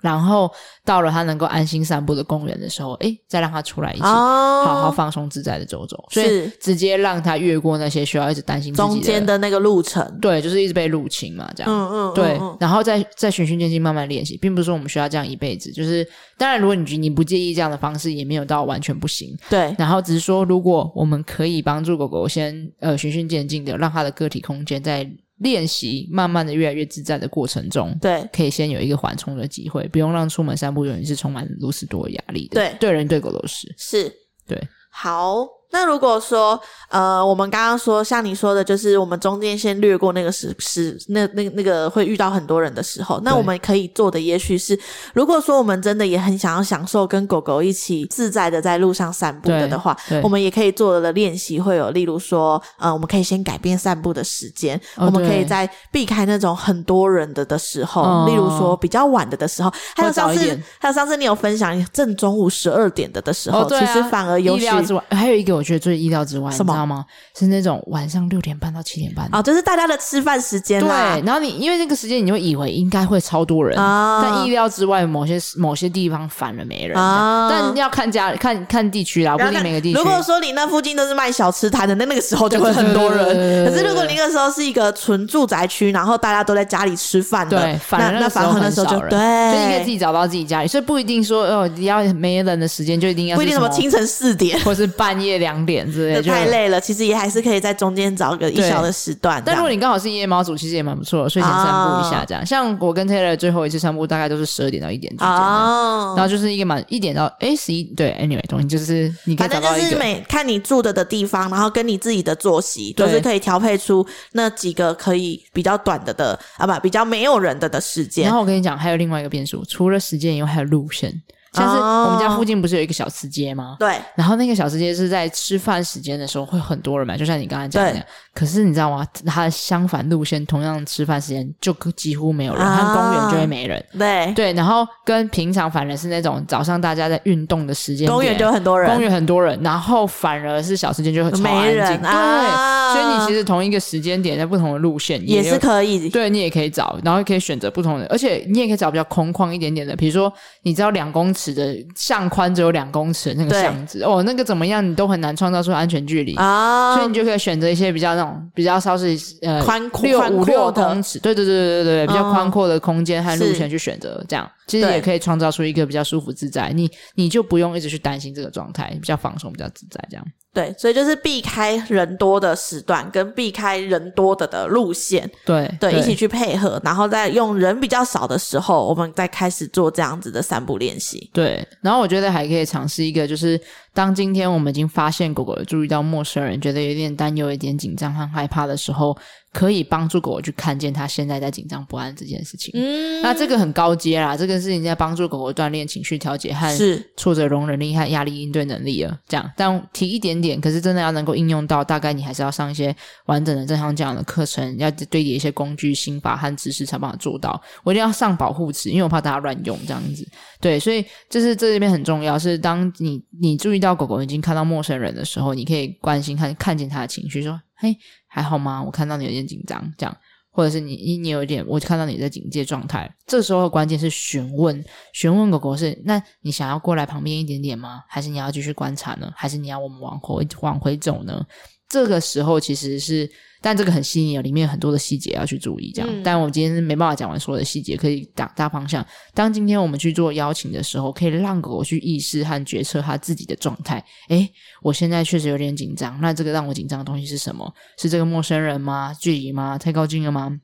[0.00, 0.50] 然后
[0.84, 16.06] 到了他能够安心散步的公园的时候，哎，再让他出来一起好好放松自在的走走，所以直接让他越过那些需要一直担心中间的那个路程，对，就是一直被入侵嘛，这样，嗯嗯，对，然后再再循序渐进慢慢练习，并不是说我们需要这样一辈子，就是
[16.36, 25.10] 当然，如果你你不介意这样的方式，也没有到完全不行，对，然后只是说，如果我们可以帮助狗狗先呃循序渐进的让它的个体空间在。
[25.38, 32.54] 练习慢慢的越来越自在的过程中，对，可以先有一个缓冲的机会，不用让出门散步永远是充满如此多压力的。
[32.54, 33.72] 对，对人对狗都是。
[33.76, 34.12] 是，
[34.46, 34.60] 对。
[34.90, 44.78] 好，那如果说，呃，我们刚刚说像你说的，就是我们中间先略过那个时时那那那个会遇到很多人的时候，那我们可以做的，也许是，
[45.12, 65.57] 如果说我们真的也很想要享受跟狗狗一起自在的在路上散步的的话，我们也可以做的练习会有，例如说，呃，我们可以先改变散步的时间，哦，我们可以在避开那种很多人的的时候，哦，例如说比较晚的的时候，还有上次还有上次你有分享正中午十二点的的时候，哦啊，其实反而有意料之外，还有一个。
[65.58, 67.04] 我觉得最意料之外，你知道吗？
[67.36, 70.80] 是那种晚上六点半到七点半哦，就是大家的吃饭时间。
[70.80, 70.88] 对，
[71.26, 76.96] 然后你因为那个时间，你会以为应该会超多人，哦、但意料之外，某些某些地方反而没人。
[76.96, 79.98] 哦、但要看家看看地区啦，不一定每个地区。
[79.98, 83.66] 如果说你那附近都是卖小吃摊的，那那个时候就会很多人。
[83.66, 89.18] 可是如果你那个时候是一个纯住宅区，然后大家都在家里吃饭的，对，反而那反而那时候就对，
[89.52, 96.22] 就你可以自己找到自己家里，所以不一定说哦，你要没人的时间就一定要不一定什么清晨四点或是半夜两点之类的。
[96.22, 99.42] 太累了，其实也还是可以在中间找个一小的时段。
[99.44, 102.42] 但如果你刚好是夜猫族，其实也蛮不错的，睡前散步一下这样。
[102.42, 118.24] 哦、像我跟 Taylor 最后一次散步，大概都是十二点到一点之间，哦、然后就是一个蛮一点到哎十一对，anyway 东西就是你可以找到一个，反正就是每看你住的的地方，然后跟你自己的作息，就是可以调配出那几个可以比较短的的啊不比较没有人的的时间。
[118.24, 121.22] 然后我跟你讲，还有另外一个变数，除了时间以外，还有路线。
[121.52, 123.76] 像是我们家附近不是有一个小吃街吗？
[123.78, 128.04] 对，然后那个小吃街是在吃饭时间的时候会很多人买，就像你刚才讲的。
[128.34, 129.04] 可是你知道吗？
[129.26, 133.84] 它的相反路线，同样吃饭时间就几乎没有人，它公园就会没人。
[133.98, 142.00] 对对，然后跟平常反而是那种早上大家在运动的时间，公园就很多人，公园很多人，然后反而是小吃街就很没人。
[142.00, 150.32] 对，所以你其实同一个时间点在不同的路线也是可以，对你也可以找，然后可以选择不同的，而且你也可以找比较空旷一点点的，比如说
[150.62, 154.02] 你知道两公尺的巷宽只有两公尺的那个巷子。
[154.02, 159.16] 哦，那个怎么样你都很难创造出安全距离啊，所以你就可以选择一些比较那种比较稍微。
[159.42, 164.50] 呃，宽阔六五六公尺，对对对对对对，比较宽阔的空间和路线去选择，这样。
[164.66, 170.24] 其实也可以创造出一个比较舒服自在，你你就不用一直去担心这个状态，比较放松，比较自在，这样。
[170.58, 181.30] 对，所以就是避开人多的时段，跟避开人多的的路线，对对，一起去配合，然后再用人比较少的时候，我们再开始做这样子的散步练习。
[181.32, 183.60] 对，然后我觉得还可以尝试一个，就是
[183.98, 189.18] 当今天我们已经发现狗狗注意到陌生人，觉得有点担忧、有点紧张和害怕的时候。
[189.50, 192.70] 可以帮助狗狗去看见它现在在紧张不安这件事情。
[192.74, 196.68] 嗯，那这个很高阶啦，这个事情在帮助狗狗锻炼情绪调节和
[197.16, 199.18] 挫折容忍力和压力应对能力了。
[199.26, 207.60] 这样，但提一点点，可是真的要能够应用到，大概你还是要上一些完整的正向教养的课程，要堆叠一些工具、心法和知识才办法做到。
[207.84, 210.28] 我一定要上保护词，因为我怕大家乱用这样子。
[210.60, 217.96] 对，所以就是这边很重要，是当你你注意到到狗狗已经看到陌生人的时候，你可以关心看看见它的情绪，说：“嘿。”
[218.30, 218.82] 还好吗？
[218.84, 220.14] 我看到你有点紧张，这样，
[220.50, 223.10] 或者是你你有点，我看到你在警戒状态。
[223.26, 228.02] 这时候关键是询问，询问狗狗是：那你想要过来旁边一点点吗？
[228.06, 229.32] 还是你要继续观察呢？
[229.34, 231.42] 还是你要我们往回往回走呢？
[231.88, 233.30] 这个时候其实是。
[233.60, 235.90] 但这个很细腻，里面有很多的细节要去注意。
[235.90, 239.04] 这样，嗯、但我今天是没办法讲完所有的细节，可以打大方向。
[239.34, 244.00] 当今天我们去做邀请的时候，可以让狗狗去意识和决策它自己的状态。
[244.28, 244.48] 诶，
[244.80, 246.20] 我现在确实有点紧张。
[246.20, 247.68] 那这个让我紧张的东西是什么？
[247.98, 249.12] 是这个陌生人吗？
[249.20, 249.76] 距离吗？
[249.76, 250.56] 太靠近了吗？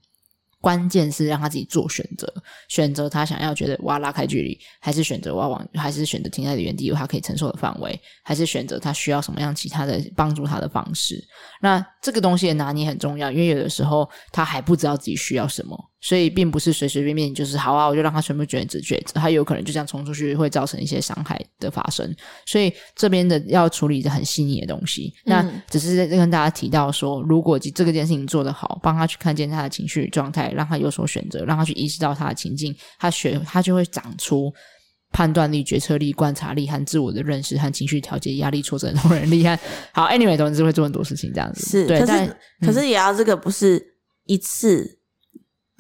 [0.65, 2.27] 关键是让他自己做选择，
[2.69, 11.23] 选择他想要觉得我要拉开距离，还是选择我要往，还是选择停在原地有他可以承受的范围，还是选择他需要什么样其他的帮助他的方式？
[11.61, 15.79] 那这个东西的拿捏很重要，因为有的时候他还不知道自己需要什么。
[16.07, 22.15] 所以并不是随随便便就是好啊，我就让他全部卷子卷子，他有可能就这样冲出去，会造成一些伤害的发生。
[22.45, 34.53] 所以这边的要处理的很细腻的东西，那只是在跟大家提到说，如果这个件事情做得好，帮他去看见他的情绪状态，让他有所选择，让他去意识到他的情境，他学他就会长出
[35.11, 39.59] 判断力、决策力、观察力和自我的认识和情绪调节、压力挫折容忍力和
[39.93, 41.65] 好，anyway，总之会做很多事情这样子。
[41.65, 43.83] 是，对，可是但可是也要这个不是
[44.27, 45.01] 一次。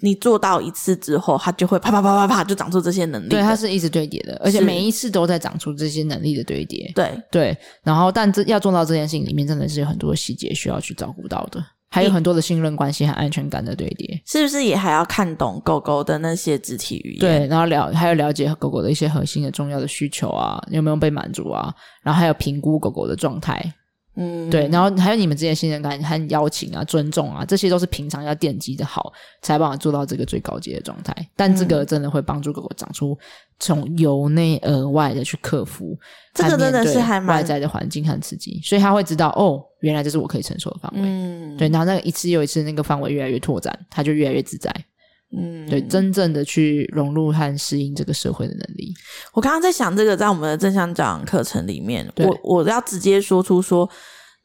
[0.00, 3.28] 你做到一次之后，它就会啪啪啪啪啪就长出这些能力。
[3.28, 6.90] 对，它是一直堆叠的，而且每一次都在长出这些能力的堆叠。
[6.94, 14.20] 对对，然后但这要做到这件事情里面，真的是有很多细节需要去照顾到的，还有很多的信任关系和安全感的堆叠。
[14.26, 17.20] 是不是也还要看懂狗狗的那些肢体语言？
[17.20, 21.72] 对，然后了还有了解狗狗的一些核心的重要的需求啊，有没有被满足啊？
[22.02, 23.72] 然后还有评估狗狗的状态。
[24.16, 31.14] 嗯，对，然后还有你们之间的信任感和邀请啊、尊重啊，这些都是平常要奠基的好，才帮我做到这个最高级的状态。
[31.34, 33.18] 但这个真的会帮助狗狗长出
[33.58, 35.98] 从由内而外的去克服，
[36.32, 41.00] 这个真的是还蛮外在的环境和刺激，所以他会知道哦，原来这是我可以承受的范围。
[41.02, 44.72] 嗯，对，然后那个一次又一次那个范围越来越拓展，他就越来越自在。
[45.36, 48.94] 嗯，对，真正的去融入和适应这个社会的能力。
[49.32, 53.88] 我刚刚在想，这个在我们的正向教养课程里面，我我要直接说出说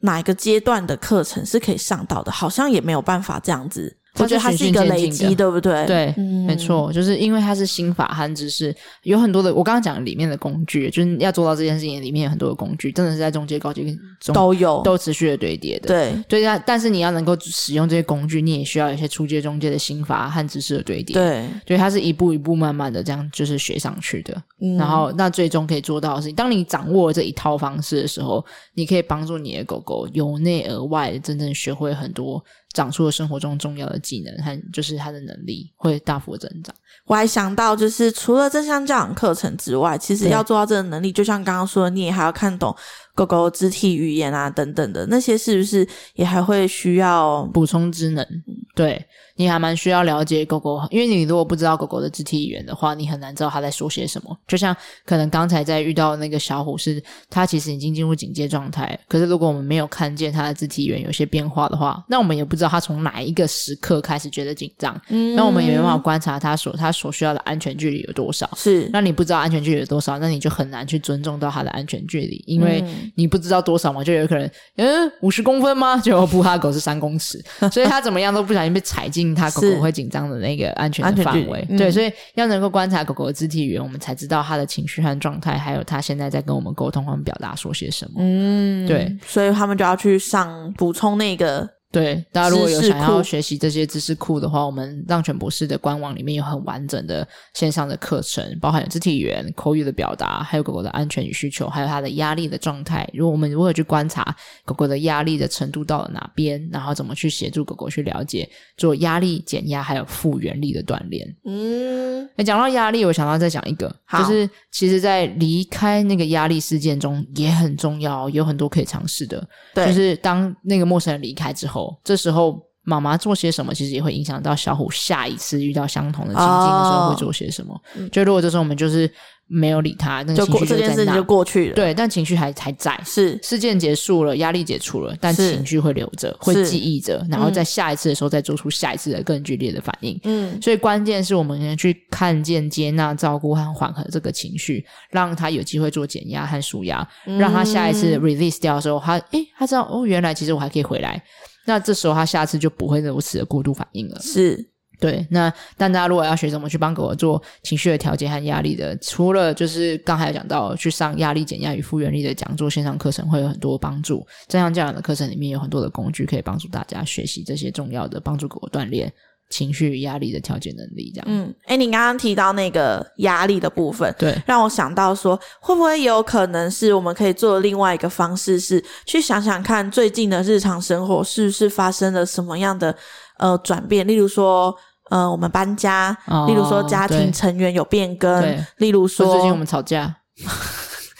[0.00, 3.98] 哪一个阶段的课程是可以上到的，好像也没有办法这样子。
[4.18, 5.86] 我觉得它是一个累积，对不对？
[5.86, 9.54] 对，嗯、没错，就是因为它是心法和知识，有很多的。
[9.54, 13.84] 我刚刚讲里面的工具，就是要做到这件事情，里面有很多的工具，真的是在中介、高阶
[14.18, 15.88] 中都有，都持续的堆叠的。
[15.88, 16.60] 对，对呀。
[16.66, 21.14] 但是你要能够使用这些工具，你也需要一些初阶、中阶的心法和知识的堆叠。
[21.14, 24.34] 对，所以，它是一步一步慢慢的这样就是学上去的。
[24.60, 28.44] 嗯、然后，那最终可以做到的是，当你掌握这一套方式的时候，
[28.74, 32.44] 你可以帮助你的狗狗由内而外真正学会很多。
[32.72, 36.74] 长出了生活中重要的技能和就是他的能力会大幅增长。
[37.06, 42.74] 我还想到，就是除了正向教养课程之外，其实要做到这个能力，就像刚刚说的，你也还要看懂
[43.14, 48.26] 狗狗肢体语言啊等等的那些，是不是也还会需要补充职能？
[48.74, 49.04] 对。
[49.36, 54.38] 你还蛮需要了解狗狗，因为你如果不知道狗狗的肢体语言的话，你很难知道它在说些什么。
[54.46, 58.98] 就像可能刚才在遇到那个小虎是，它其实已经进入警戒状态。
[59.08, 65.00] 可是如果我们没有看见它的肢体语言有些变化的话，那我们也不知道它从哪一个时刻开始觉得紧张。
[65.08, 68.46] 嗯，那我们也没办法观察它所它所需要的安全距离有多少。
[68.56, 72.84] 是，那你不知道安全距离有多少，那你就很难去尊重到它的安全距离，因为
[73.14, 75.96] 你不知道多少嘛，就有可能嗯五十公分吗？
[76.02, 88.12] 结果不，怕狗是三公尺， 所以它怎么样都不小心被踩进它狗狗会紧张的那个安全的范围，嗯、对，所以要能够观察狗狗的肢体语言，我们才知道它的情绪和状态，还有它现在在跟我们沟通和表达说些什么。
[88.18, 91.68] 嗯，对，所以他们就要去上补充那个。
[91.92, 103.10] 对，大家如果有想要学习这些知识库的话，我们让全博士的官网里面有很完整的线上的课程，包含有肢体语言、口语的表达，还有狗狗的安全与需求，还有它的压力的状态。
[103.12, 104.24] 如果我们如何去观察
[104.64, 111.26] 狗狗的压力的程度到了哪边，然后怎么去协助狗狗去了解做压力减压还有复原力的锻炼。
[111.44, 119.44] 嗯，诶讲到压力，我想到再讲一个，就是其实，在离开那个压力事件中也很重要，有很多可以尝试的。
[119.74, 121.79] 对，就是当那个陌生人离开之后。
[122.02, 127.74] 这时候妈妈做些什么，其实也会影响到小虎下一次遇到相同的情境的时候会做些什么。
[127.74, 129.10] 哦、就如果这时候我们就是
[129.46, 131.74] 没有理他，那个情绪就这件事情就过去了。
[131.74, 132.98] 对，但情绪还还在。
[133.04, 140.18] 是事件结束了，压力解除了，但情绪会留着，会记忆着，然后在下一次的时候再做出下一次的更剧烈的反应。
[140.24, 147.06] 嗯，所以关键是我们能去看见、接纳、照顾和缓和这个情绪，让他有机会做减压和舒压，
[147.38, 151.22] 让他下一次 release 掉的时候，他诶，他知道哦，原来其实我还可以回来。
[151.70, 154.18] 那这时候他下次就不会如此的过度反应了。
[154.20, 155.24] 是对。
[155.30, 164.26] 那但大家如果要学怎么去帮狗狗做情绪的调节和压力的，除了就是刚才有讲到去上压力减压与复原力的讲座线上课程会有很多帮助。
[164.48, 169.12] 正向教养的课程里面有很多的工具可以帮助大家学习这些重要的帮助狗狗锻炼。
[169.50, 171.26] 情绪与压力的调节能力，这样。
[171.28, 182.96] 嗯，诶，你刚刚提到那个压力的部分，对，让我想到说，会不会有可能是我们可以做的另外一个方式，是去想想看最近的日常生活是不是发生了什么样的
[183.38, 184.06] 呃转变？
[184.06, 184.74] 例如说，
[185.10, 190.16] 呃，我们搬家，哦、例如说家庭成员有变更，例如说最近我们吵架。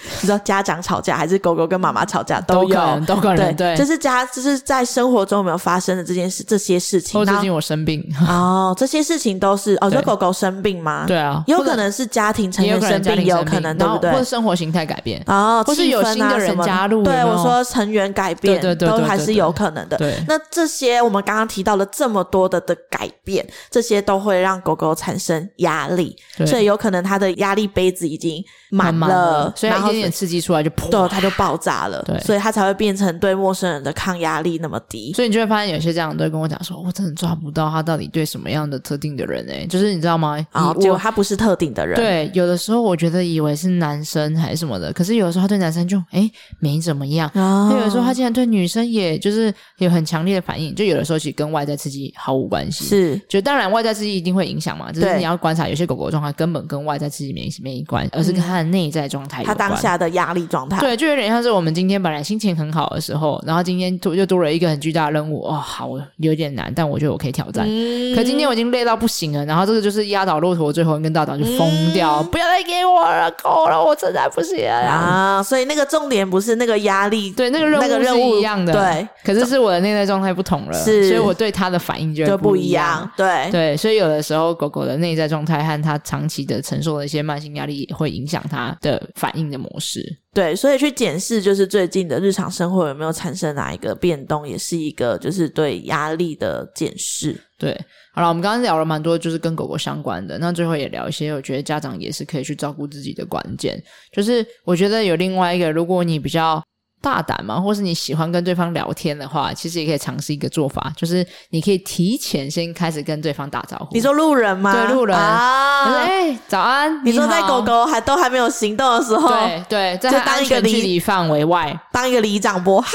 [0.21, 7.19] 你知道家长吵架还是狗狗跟妈妈吵架都有，都可能，对，对，这是家，这是在生活中有没有发生的这件事，这些事情。
[7.19, 8.05] 或最近我生病。
[8.29, 11.05] 哦，这些事情都是哦，就狗狗生病吗？
[11.07, 14.11] 对啊，有可能是家庭成员生病，有可能对不对？
[14.13, 15.23] 或者生活形态改变。
[15.27, 19.97] 哦，或是有新的人加入，对我说成员改变，对对，都还是有可能的。
[19.97, 30.89] 对，那这些我们刚刚提到了这么多的的改变，这些都会让狗狗产生压力，所以有可能它的压力杯子已经满了，所以一点点刺激出来就砰。
[30.91, 35.13] 对，它就爆炸了，对，所以它才会变成对陌生人的抗压力那么低。
[35.13, 40.45] 所以你就会发现，有些家长都会跟我讲说：“我真的抓不到他到底对什么样的特定的人诶，就是你知道吗？
[40.53, 41.97] 啊，结果他不是特定的人。
[41.97, 47.31] 对，有的时候我觉得以为是男生还是什么的，可是有的时候他对男生就诶没怎么样。
[47.35, 50.75] 哦，有的时候他竟然对女生也就是有很强烈的反应。
[50.75, 52.85] 就有的时候其实跟外在刺激毫无关系。
[52.85, 59.59] 是，就当然外在刺激一定会影响嘛，就是你要观察有些狗狗状态根本跟外在刺激没没关系，而是跟它的内在状态有关。
[59.81, 60.79] 下的压力状态。
[60.81, 67.67] 对，就有点像是我们今天本来心情很好的时候，然后今天又多了一个很巨大的任务，哦，好，有点难，但我觉得我可以挑战。
[67.69, 74.91] 嗯、可今天我已经累到不行了，然后这个就是压倒骆驼最后一根稻草，就疯掉，嗯、不要再给我了，够了，我实在不行了。
[74.91, 75.43] 啊！
[75.43, 83.51] 所以那个重点不是那个压力，对，那个任务是一样的，对，可是是我的内在状态不同了，是，所以我对它的反应就不一样，就不一样，对。
[83.51, 90.03] 对，所以有的时候狗狗的内在状态和它长期的承受的一些慢性压力也会影响它的反应的模式。
[90.33, 97.39] 对，所以去检视就是最近的日常生活有没有产生哪一个变动，也是一个就是对压力的检视。
[97.59, 97.79] 对，
[98.15, 100.39] 好了，我们刚刚聊了蛮多，就是跟狗狗相关的。
[100.39, 103.83] 那最后也聊一些，我觉得家长也是可以去照顾自己的关键。
[104.13, 106.63] 就是我觉得有另外一个，如果你比较。
[107.03, 113.89] 大胆嘛，或是你喜欢跟对方聊天的话，其实也可以尝试一个做法，就是你可以提前先开始跟对方打招呼。
[113.93, 114.73] 你说路人吗？
[114.73, 117.05] 对，路人啊，就是哎，早安。
[117.05, 122.91] 你说在狗狗还都还没有行动的时候，对对，在安全距离范围外，当一个里长波，嗨。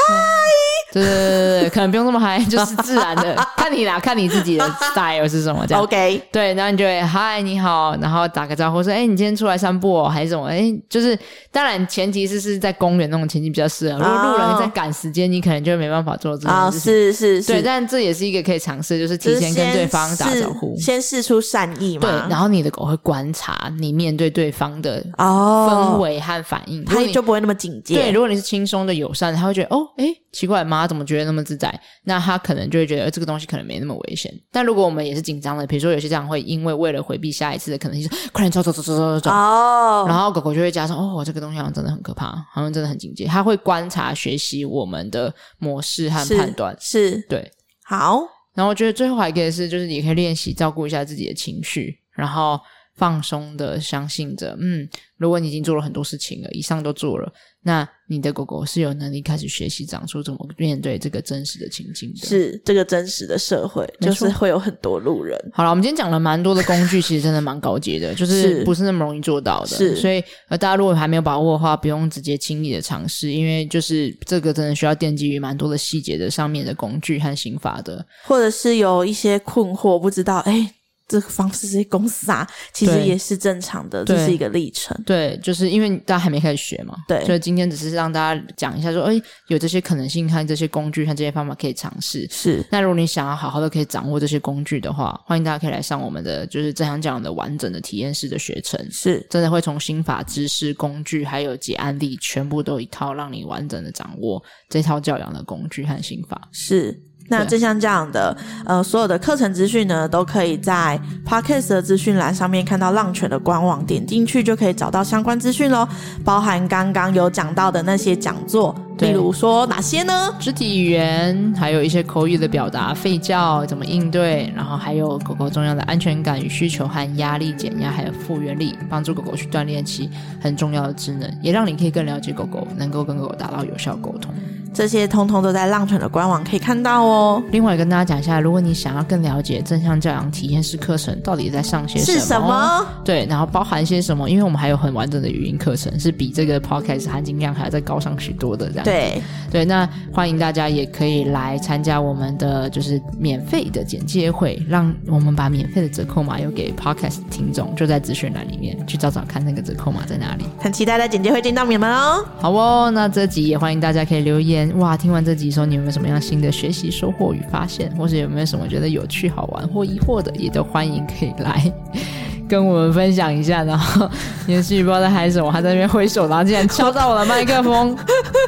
[0.92, 5.84] 对对对对，可能不用那么嗨， 就是自然的，看你啦，看你自己的 style 是什么这样。
[5.84, 10.46] OK，对，然后你就会嗨，你好，然后打个招呼说，哎，你今天出来散步哦，还是什么？
[10.48, 11.18] 哎，就是
[11.52, 14.00] 当然前提是是在公园那种情景比较适合。
[14.00, 16.94] 如果路人在赶时间，你可能就没办法做这件事情。
[16.94, 22.02] 是是是，对，但这也是一个可以尝试，就是提前跟对方打招呼，先试出善意嘛。
[22.02, 27.96] 对，然后你的狗会观察你面对对方的氛围和反应，它就不会那么警戒。
[27.96, 31.82] 对，如果你是轻松的友善，它会觉得哦，哎，奇怪，妈怎么觉得那么自在？
[32.04, 34.32] 那他可能就会觉得这个东西可能没那么危险。
[34.52, 43.26] 但如果我们也是紧张的，比如说有些家长会因为为了回避下一次的可能性， 快点走走走走走走哦，然后狗狗就会加上哦，这个东西好像真的很可怕，好像真的很警戒。
[43.26, 47.52] 他会观察学习我们的模式和判断，是，是对，
[47.84, 48.22] 好。
[48.54, 52.58] 然后我觉得最后还可以是，就是你可以练习照顾一下自己的情绪，然后
[52.96, 57.30] 放松的相信着，嗯，如果你已经做了很多事情了，以上都做了。
[57.64, 65.40] 那你的狗狗是有能力开始学习长出怎么面对这个真实的情境的，是这个真实的社会，就是会有很多路人。
[65.52, 69.68] 好了，我们今天讲了蛮多的工具，其实真的蛮高级的，就是不是那么容易做到的。
[69.68, 80.70] 是，所以呃，大家如果还没有把握的话，不用直接轻易的尝试，因为就是这个真的需要奠基于蛮多的细节的上面的工具和刑法的，或者是有一些困惑，不知道诶
[81.08, 85.00] 这个方式是公司啊，其实也是正常的，这是一个历程。
[85.06, 86.96] 对，就是因为大家还没开始学嘛。
[87.08, 92.28] 对，所以今天只是让大家讲一下说，说哎，有这些可能性看这些工具看这些方法可以尝试。
[92.32, 92.66] 是。
[92.72, 98.80] 那如果你想要好好的可以掌握这些工具的话，欢迎大家可以来上我们的就是正向教养的完整的体验式的学程。
[98.90, 106.50] 是，真的会从心法、知识、工具还有解案例，全部都一套，让你完整的掌握这套教养的工具和心法。
[106.52, 107.00] 是。
[107.28, 115.88] 那正像这样的呃，所有的课程资讯呢，都可以在 Podcast 的资讯栏上面看到浪犬的官网，点进去就可以找到相关资讯喽，
[116.24, 118.76] 包含刚刚有讲到的那些讲座。
[119.00, 120.34] 例如说哪些呢？
[120.40, 130.10] 肢体语言，还有一些口语的表达、吠叫怎么应对，然后还有狗狗重要的安全感与需求和压力减压，还有复原力，帮助狗狗去锻炼其
[130.40, 134.34] 很重要的职能，也让你可以更了解狗狗，能够跟狗狗达到有效沟通。
[134.76, 137.42] 这些通通都在浪犬的官网可以看到哦。
[137.50, 142.86] 另外跟大家讲一下，如果你想要更了解正向教养体验式课程到底在上些什么，是什么？
[143.06, 144.30] 对，然后包含些什么？
[144.30, 148.84] 因为我们还有很完整的语音课程，是比这个 podcast 含金量还要再高上许多的这样。
[148.84, 160.46] 对对，那欢迎大家也可以来参加我们的就是免费的简介会，让我们把免费的折扣码又给 Podcast 听众，就在资讯栏里面去找找看那个折扣码在哪里。
[160.60, 162.26] 很期待在简介会见到你们哦。
[162.38, 171.72] 好哦，那这集也欢迎大家可以留言哇，听完这集说你有没有什么样新的学习收获与发现，或者有没有什么觉得有趣好玩或疑惑的，也都欢迎可以来。
[172.48, 174.08] 跟我们分享一下，然后
[174.46, 177.98] 延续不知道在嗨什么，还在那边挥手，然后竟然敲到我的麦克风。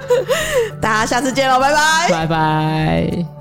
[0.80, 3.37] 大家下次见喽，拜拜，拜拜。